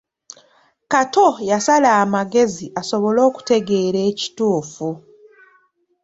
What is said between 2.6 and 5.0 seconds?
asobole okutegeera ekituufu.